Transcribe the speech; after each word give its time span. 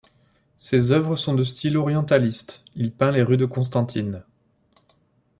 Ses 0.55 0.89
œuvres 0.89 1.15
sont 1.15 1.35
de 1.35 1.43
style 1.43 1.77
orientaliste, 1.77 2.63
il 2.73 2.91
peint 2.91 3.11
les 3.11 3.21
rues 3.21 3.37
de 3.37 3.45
Constantine. 3.45 4.23